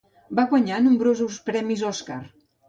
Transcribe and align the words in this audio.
Va 0.37 0.45
guanyar 0.53 0.79
nombrosos 0.85 1.37
premis 1.51 1.85
Oscar. 1.93 2.19